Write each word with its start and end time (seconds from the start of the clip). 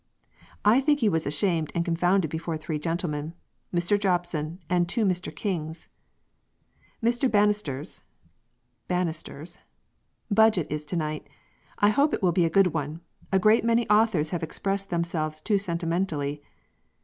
I 0.65 0.81
think 0.81 1.01
he 1.01 1.09
was 1.09 1.27
ashamed 1.27 1.71
and 1.75 1.85
confounded 1.85 2.31
before 2.31 2.57
3 2.57 2.79
gentelman 2.79 3.35
Mr. 3.71 3.99
Jobson 3.99 4.57
and 4.67 4.89
2 4.89 5.05
Mr. 5.05 5.29
Kings." 5.35 5.89
"Mr. 7.03 7.29
Banesters" 7.29 8.01
(Bannister's) 8.87 9.59
"Budjet 10.33 10.65
is 10.71 10.87
to 10.87 10.95
night; 10.95 11.27
I 11.77 11.89
hope 11.89 12.15
it 12.15 12.23
will 12.23 12.31
be 12.31 12.45
a 12.45 12.49
good 12.49 12.73
one. 12.73 13.01
A 13.31 13.37
great 13.37 13.63
many 13.63 13.87
authors 13.91 14.31
have 14.31 14.41
expressed 14.41 14.89
themselves 14.89 15.39
too 15.39 15.59
sentimentally." 15.59 16.41